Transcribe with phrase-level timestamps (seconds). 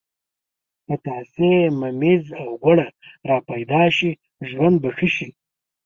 [0.85, 2.87] پتاسې، ممیز او ګوړه
[3.29, 4.11] را پیدا شي
[4.49, 5.29] ژوند به ښه شي.